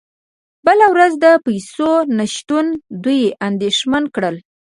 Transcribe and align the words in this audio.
بله 0.65 0.85
ورځ 0.93 1.13
د 1.23 1.25
پیسو 1.45 1.91
نشتون 2.17 2.65
دوی 3.03 3.21
اندیښمن 3.47 4.03
کړل 4.15 4.35